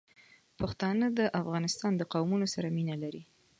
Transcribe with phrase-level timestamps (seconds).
[0.59, 3.23] پښتانه د افغانستان د قومونو سره مینه لري.